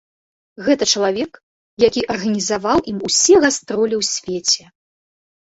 Гэта 0.69 0.83
чалавек, 0.95 1.31
які 1.87 2.01
арганізаваў 2.15 2.77
ім 2.93 2.97
усе 3.11 3.35
гастролі 3.45 3.95
ў 4.01 4.43
свеце. 4.43 4.63